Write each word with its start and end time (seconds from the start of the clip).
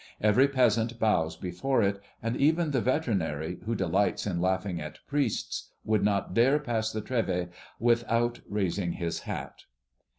Every 0.19 0.47
peasant 0.47 0.97
bows 0.97 1.35
before 1.35 1.83
it, 1.83 1.99
and 2.23 2.35
even 2.35 2.71
the 2.71 2.81
veterinary, 2.81 3.59
who 3.67 3.75
delights 3.75 4.25
in 4.25 4.41
laughing 4.41 4.81
at 4.81 4.97
priests, 5.07 5.69
would 5.83 6.03
not 6.03 6.33
dare 6.33 6.57
pass 6.57 6.91
the 6.91 7.03
Trèves 7.03 7.49
without 7.79 8.39
raising 8.49 8.93
his 8.93 9.19
hat. 9.19 9.61